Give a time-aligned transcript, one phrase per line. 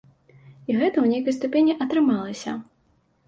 [0.35, 2.57] І гэта ў нейкай ступені атрымалася.